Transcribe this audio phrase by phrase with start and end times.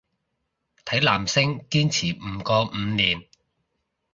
[0.83, 3.21] 睇男星堅持唔過五年